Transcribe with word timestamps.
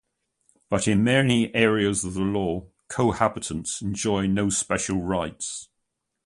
But 0.67 0.87
in 0.87 1.03
many 1.03 1.53
areas 1.53 2.03
of 2.03 2.15
the 2.15 2.23
law 2.23 2.65
cohabitants 2.89 3.83
enjoy 3.83 4.25
no 4.25 4.49
special 4.49 4.99
rights. 5.03 5.69